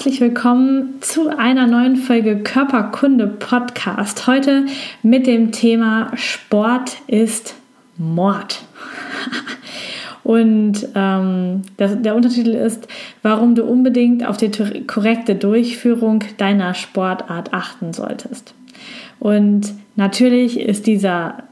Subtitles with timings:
[0.00, 4.26] Herzlich willkommen zu einer neuen Folge Körperkunde Podcast.
[4.26, 4.64] Heute
[5.02, 7.54] mit dem Thema Sport ist
[7.98, 8.62] Mord.
[10.24, 12.88] Und ähm, das, der Untertitel ist,
[13.20, 14.50] warum du unbedingt auf die
[14.86, 18.54] korrekte Durchführung deiner Sportart achten solltest.
[19.18, 21.42] Und natürlich ist dieser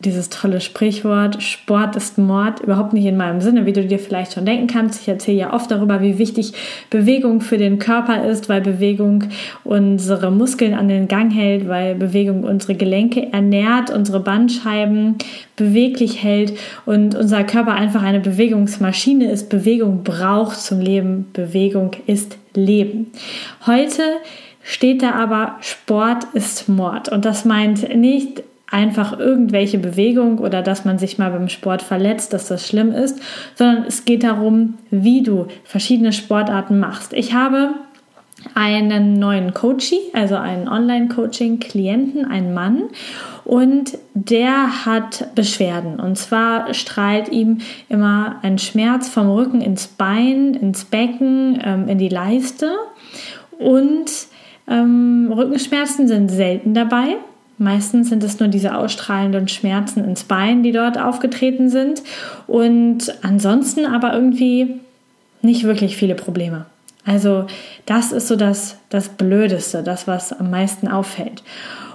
[0.00, 4.34] dieses tolle Sprichwort, Sport ist Mord, überhaupt nicht in meinem Sinne, wie du dir vielleicht
[4.34, 5.02] schon denken kannst.
[5.02, 6.52] Ich erzähle ja oft darüber, wie wichtig
[6.88, 9.24] Bewegung für den Körper ist, weil Bewegung
[9.64, 15.16] unsere Muskeln an den Gang hält, weil Bewegung unsere Gelenke ernährt, unsere Bandscheiben
[15.56, 16.52] beweglich hält
[16.86, 19.50] und unser Körper einfach eine Bewegungsmaschine ist.
[19.50, 21.26] Bewegung braucht zum Leben.
[21.32, 23.08] Bewegung ist Leben.
[23.66, 24.02] Heute
[24.62, 27.08] steht da aber, Sport ist Mord.
[27.08, 32.32] Und das meint nicht einfach irgendwelche Bewegung oder dass man sich mal beim Sport verletzt,
[32.32, 33.20] dass das schlimm ist,
[33.54, 37.12] sondern es geht darum, wie du verschiedene Sportarten machst.
[37.12, 37.70] Ich habe
[38.54, 42.84] einen neuen Coachie, also einen Online-Coaching-Klienten, einen Mann,
[43.44, 45.98] und der hat Beschwerden.
[45.98, 47.58] Und zwar strahlt ihm
[47.88, 52.70] immer ein Schmerz vom Rücken ins Bein, ins Becken, ähm, in die Leiste.
[53.58, 54.10] Und
[54.68, 57.16] ähm, Rückenschmerzen sind selten dabei.
[57.58, 62.02] Meistens sind es nur diese ausstrahlenden Schmerzen ins Bein, die dort aufgetreten sind.
[62.46, 64.80] Und ansonsten aber irgendwie
[65.42, 66.66] nicht wirklich viele Probleme.
[67.04, 67.46] Also
[67.86, 71.42] das ist so das, das Blödeste, das, was am meisten auffällt.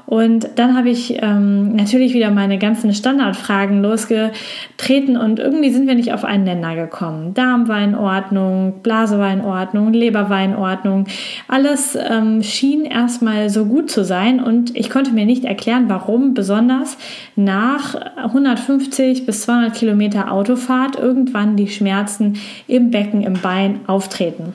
[0.06, 5.96] Und dann habe ich ähm, natürlich wieder meine ganzen Standardfragen losgetreten und irgendwie sind wir
[5.96, 7.34] nicht auf einen Nenner gekommen.
[7.34, 11.06] Darm war in Ordnung, Blase war in Ordnung, Leber war in Ordnung.
[11.48, 16.34] Alles ähm, schien erstmal so gut zu sein und ich konnte mir nicht erklären, warum
[16.34, 16.98] besonders
[17.36, 24.54] nach 150 bis 200 Kilometer Autofahrt irgendwann die Schmerzen im Becken, im Bein auftreten.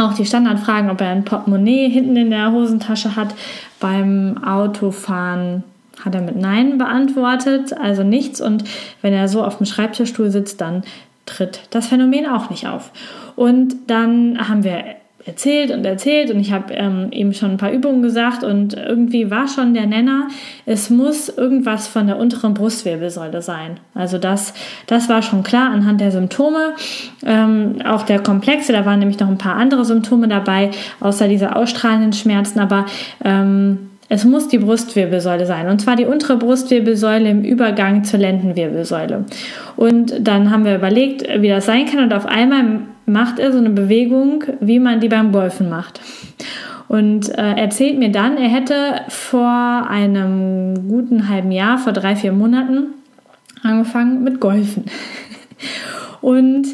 [0.00, 3.34] Auch die Standardfragen, ob er ein Portemonnaie hinten in der Hosentasche hat,
[3.80, 5.62] beim Autofahren
[6.02, 8.40] hat er mit Nein beantwortet, also nichts.
[8.40, 8.64] Und
[9.02, 10.84] wenn er so auf dem Schreibtischstuhl sitzt, dann
[11.26, 12.92] tritt das Phänomen auch nicht auf.
[13.36, 14.82] Und dann haben wir
[15.26, 19.30] erzählt und erzählt und ich habe ähm, eben schon ein paar Übungen gesagt und irgendwie
[19.30, 20.28] war schon der Nenner,
[20.64, 23.78] es muss irgendwas von der unteren Brustwirbelsäule sein.
[23.94, 24.54] Also das,
[24.86, 26.72] das war schon klar anhand der Symptome.
[27.24, 30.70] Ähm, auch der Komplexe, da waren nämlich noch ein paar andere Symptome dabei,
[31.00, 32.86] außer diese ausstrahlenden Schmerzen, aber
[33.22, 39.24] ähm, es muss die Brustwirbelsäule sein, und zwar die untere Brustwirbelsäule im Übergang zur Lendenwirbelsäule.
[39.76, 42.80] Und dann haben wir überlegt, wie das sein kann, und auf einmal
[43.12, 46.00] macht er so eine Bewegung, wie man die beim Golfen macht.
[46.88, 52.32] Und äh, erzählt mir dann, er hätte vor einem guten halben Jahr, vor drei, vier
[52.32, 52.88] Monaten,
[53.62, 54.84] angefangen mit Golfen.
[56.20, 56.66] Und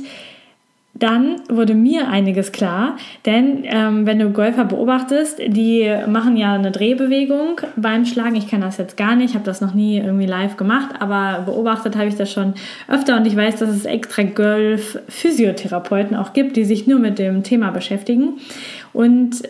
[0.98, 2.96] dann wurde mir einiges klar,
[3.26, 8.36] denn ähm, wenn du Golfer beobachtest, die machen ja eine Drehbewegung beim Schlagen.
[8.36, 11.96] Ich kann das jetzt gar nicht, habe das noch nie irgendwie live gemacht, aber beobachtet
[11.96, 12.54] habe ich das schon
[12.88, 17.42] öfter und ich weiß, dass es extra Golf-Physiotherapeuten auch gibt, die sich nur mit dem
[17.42, 18.38] Thema beschäftigen.
[18.94, 19.42] Und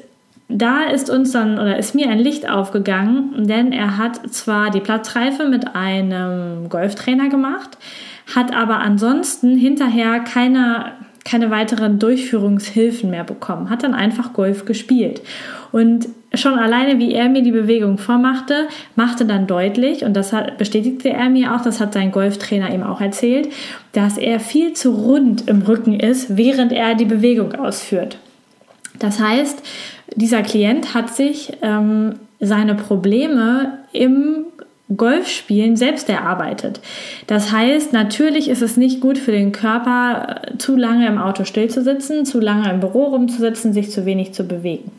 [0.49, 4.81] da ist uns dann oder ist mir ein Licht aufgegangen, denn er hat zwar die
[4.81, 7.79] Platzreife mit einem Golftrainer gemacht,
[8.35, 10.93] hat aber ansonsten hinterher keine
[11.27, 15.21] keine weiteren Durchführungshilfen mehr bekommen, hat dann einfach Golf gespielt.
[15.73, 20.57] Und schon alleine, wie er mir die Bewegung vormachte, machte dann deutlich, und das hat,
[20.57, 23.49] bestätigte er mir auch, das hat sein Golftrainer ihm auch erzählt,
[23.93, 28.19] dass er viel zu rund im Rücken ist, während er die Bewegung ausführt.
[29.01, 29.63] Das heißt,
[30.15, 34.45] dieser Klient hat sich ähm, seine Probleme im
[34.95, 36.81] Golfspielen selbst erarbeitet.
[37.27, 41.45] Das heißt, natürlich ist es nicht gut für den Körper, äh, zu lange im Auto
[41.45, 44.93] stillzusitzen, zu lange im Büro rumzusitzen, sich zu wenig zu bewegen.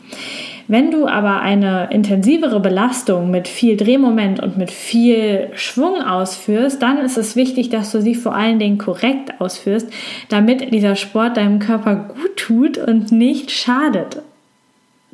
[0.68, 6.98] Wenn du aber eine intensivere Belastung mit viel Drehmoment und mit viel Schwung ausführst, dann
[6.98, 9.90] ist es wichtig, dass du sie vor allen Dingen korrekt ausführst,
[10.28, 14.22] damit dieser Sport deinem Körper gut tut und nicht schadet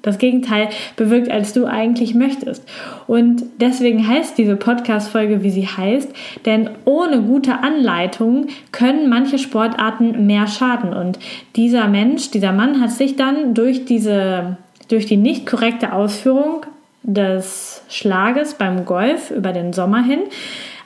[0.03, 2.63] das Gegenteil bewirkt, als du eigentlich möchtest.
[3.07, 6.13] Und deswegen heißt diese Podcast-Folge, wie sie heißt,
[6.45, 10.93] denn ohne gute Anleitung können manche Sportarten mehr schaden.
[10.93, 11.17] Und
[11.55, 14.57] dieser Mensch, dieser Mann hat sich dann durch diese,
[14.89, 16.65] durch die nicht korrekte Ausführung
[17.03, 20.19] des Schlages beim Golf über den Sommer hin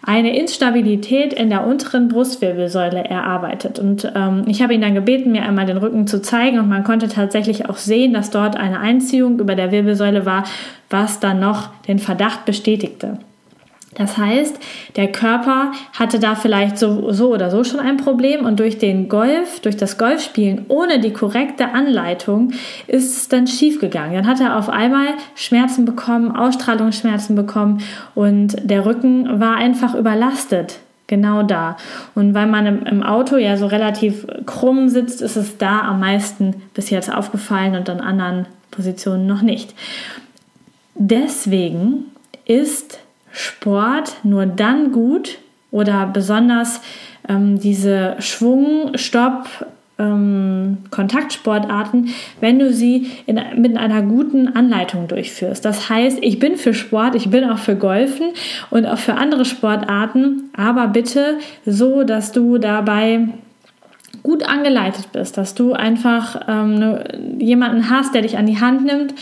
[0.03, 3.79] eine Instabilität in der unteren Brustwirbelsäule erarbeitet.
[3.79, 6.83] Und ähm, ich habe ihn dann gebeten, mir einmal den Rücken zu zeigen und man
[6.83, 10.44] konnte tatsächlich auch sehen, dass dort eine Einziehung über der Wirbelsäule war,
[10.89, 13.19] was dann noch den Verdacht bestätigte.
[13.95, 14.60] Das heißt,
[14.95, 19.10] der Körper hatte da vielleicht so, so oder so schon ein Problem und durch den
[19.10, 22.51] Golf, durch das Golfspielen ohne die korrekte Anleitung
[22.86, 24.13] ist es dann schiefgegangen.
[24.13, 27.81] Dann hat er auf einmal Schmerzen bekommen, Ausstrahlungsschmerzen bekommen
[28.13, 30.80] und der Rücken war einfach überlastet.
[31.07, 31.78] Genau da.
[32.16, 36.01] Und weil man im, im Auto ja so relativ krumm sitzt, ist es da am
[36.01, 39.74] meisten bis jetzt aufgefallen und an anderen Positionen noch nicht.
[40.95, 42.07] Deswegen
[42.45, 43.00] ist
[43.38, 45.38] Sport nur dann gut
[45.69, 46.81] oder besonders
[47.30, 49.48] ähm, diese Schwung, Stopp,
[50.00, 55.63] ähm, Kontaktsportarten, wenn du sie in, mit einer guten Anleitung durchführst.
[55.66, 58.30] Das heißt, ich bin für Sport, ich bin auch für Golfen
[58.69, 63.28] und auch für andere Sportarten, aber bitte so, dass du dabei
[64.27, 67.03] gut angeleitet bist, dass du einfach ähm, ne,
[67.39, 69.13] jemanden hast, der dich an die Hand nimmt,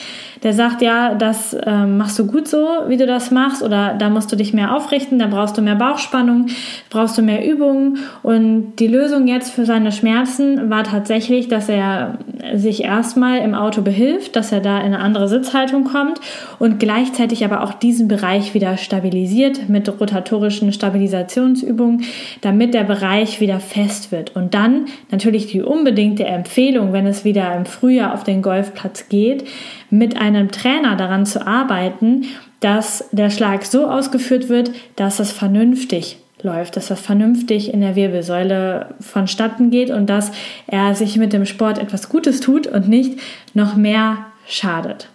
[0.42, 4.10] der sagt, ja, das ähm, machst du gut so, wie du das machst, oder da
[4.10, 6.48] musst du dich mehr aufrichten, da brauchst du mehr Bauchspannung,
[6.90, 8.00] brauchst du mehr Übungen.
[8.24, 12.18] Und die Lösung jetzt für seine Schmerzen war tatsächlich, dass er
[12.56, 16.20] sich erstmal im Auto behilft, dass er da in eine andere Sitzhaltung kommt
[16.58, 22.06] und gleichzeitig aber auch diesen Bereich wieder stabilisiert mit rotatorischen Stabilisationsübungen,
[22.42, 24.36] damit der Bereich wieder fest wird.
[24.36, 29.46] Und dann natürlich die unbedingte Empfehlung, wenn es wieder im Frühjahr auf den Golfplatz geht,
[29.90, 32.26] mit einem Trainer daran zu arbeiten,
[32.60, 37.96] dass der Schlag so ausgeführt wird, dass es vernünftig läuft, dass das vernünftig in der
[37.96, 40.32] Wirbelsäule vonstatten geht und dass
[40.68, 43.20] er sich mit dem Sport etwas Gutes tut und nicht
[43.54, 45.10] noch mehr schadet.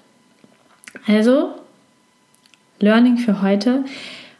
[1.06, 1.50] Also,
[2.80, 3.84] Learning für heute.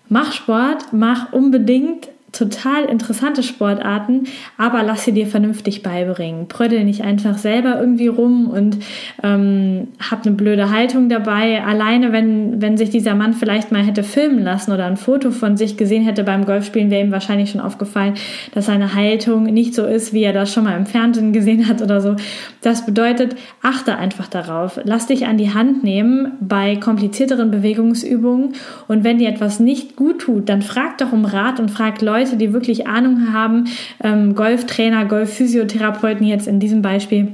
[0.09, 4.25] Mach Sport, mach unbedingt total interessante Sportarten,
[4.57, 6.47] aber lass sie dir vernünftig beibringen.
[6.47, 8.79] Brödel nicht einfach selber irgendwie rum und
[9.23, 11.65] ähm, hab eine blöde Haltung dabei.
[11.65, 15.57] Alleine, wenn, wenn sich dieser Mann vielleicht mal hätte filmen lassen oder ein Foto von
[15.57, 18.15] sich gesehen hätte beim Golfspielen, wäre ihm wahrscheinlich schon aufgefallen,
[18.55, 21.83] dass seine Haltung nicht so ist, wie er das schon mal im Fernsehen gesehen hat
[21.83, 22.17] oder so.
[22.63, 24.81] Das bedeutet, achte einfach darauf.
[24.85, 28.55] Lass dich an die Hand nehmen bei komplizierteren Bewegungsübungen
[28.87, 32.20] und wenn dir etwas nicht gut tut, dann frag doch um Rat und frag Leute,
[32.21, 33.65] Leute, die wirklich Ahnung haben,
[34.03, 37.29] ähm, Golftrainer, Golfphysiotherapeuten jetzt in diesem Beispiel,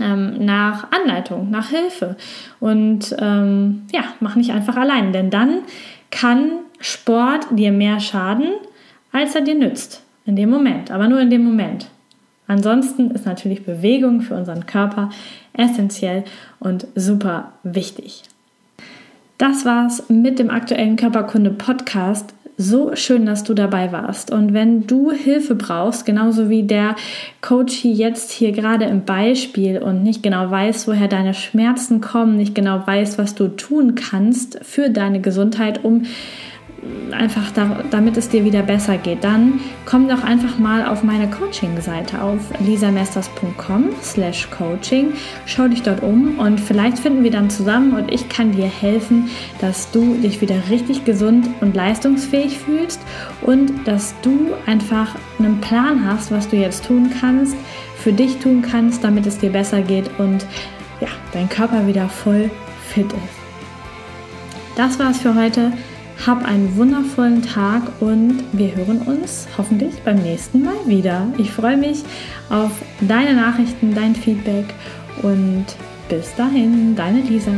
[0.00, 2.16] ähm, nach Anleitung, nach Hilfe.
[2.58, 5.60] Und ähm, ja, mach nicht einfach allein, denn dann
[6.10, 8.48] kann Sport dir mehr schaden,
[9.12, 10.02] als er dir nützt.
[10.26, 11.88] In dem Moment, aber nur in dem Moment.
[12.46, 15.10] Ansonsten ist natürlich Bewegung für unseren Körper
[15.52, 16.24] essentiell
[16.58, 18.22] und super wichtig.
[19.38, 22.34] Das war's mit dem aktuellen Körperkunde Podcast.
[22.62, 24.30] So schön, dass du dabei warst.
[24.30, 26.94] Und wenn du Hilfe brauchst, genauso wie der
[27.40, 32.36] Coach hier jetzt hier gerade im Beispiel und nicht genau weiß, woher deine Schmerzen kommen,
[32.36, 36.02] nicht genau weiß, was du tun kannst für deine Gesundheit, um
[37.12, 41.28] einfach da, damit es dir wieder besser geht, dann komm doch einfach mal auf meine
[41.28, 45.12] Coaching-Seite auf lisamesters.com slash coaching.
[45.46, 49.28] Schau dich dort um und vielleicht finden wir dann zusammen und ich kann dir helfen,
[49.60, 53.00] dass du dich wieder richtig gesund und leistungsfähig fühlst
[53.42, 57.56] und dass du einfach einen Plan hast, was du jetzt tun kannst,
[57.96, 60.46] für dich tun kannst, damit es dir besser geht und
[61.00, 62.50] ja, dein Körper wieder voll
[62.88, 63.40] fit ist.
[64.76, 65.72] Das war's für heute.
[66.26, 71.26] Hab einen wundervollen Tag und wir hören uns hoffentlich beim nächsten Mal wieder.
[71.38, 72.02] Ich freue mich
[72.50, 74.66] auf deine Nachrichten, dein Feedback
[75.22, 75.64] und
[76.10, 77.52] bis dahin, deine Lisa.